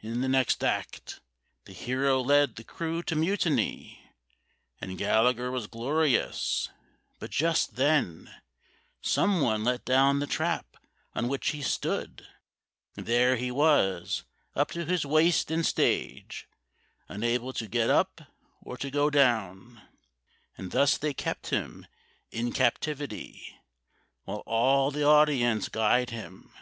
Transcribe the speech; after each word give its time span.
In 0.00 0.20
the 0.20 0.28
next 0.28 0.64
act 0.64 1.20
The 1.64 1.72
hero 1.72 2.20
led 2.20 2.56
the 2.56 2.64
crew 2.64 3.04
to 3.04 3.14
mutiny, 3.14 4.10
And 4.80 4.98
Gallagher 4.98 5.48
was 5.52 5.68
glorious; 5.68 6.68
but 7.20 7.30
just 7.30 7.76
then 7.76 8.34
Some 9.00 9.40
one 9.40 9.62
let 9.62 9.84
down 9.84 10.18
the 10.18 10.26
trap 10.26 10.76
on 11.14 11.28
which 11.28 11.50
he 11.50 11.62
stood, 11.62 12.26
And 12.96 13.06
there 13.06 13.36
he 13.36 13.52
was, 13.52 14.24
up 14.56 14.72
to 14.72 14.84
his 14.84 15.06
waist 15.06 15.52
in 15.52 15.62
stage, 15.62 16.48
Unable 17.06 17.52
to 17.52 17.68
get 17.68 17.88
up 17.88 18.22
or 18.62 18.76
to 18.78 18.90
go 18.90 19.08
down, 19.08 19.82
And 20.58 20.72
thus 20.72 20.98
they 20.98 21.14
kept 21.14 21.50
him 21.50 21.86
in 22.32 22.50
captivity 22.50 23.56
While 24.24 24.42
all 24.46 24.90
the 24.90 25.04
audience 25.04 25.68
guyed 25.68 26.10
him. 26.10 26.52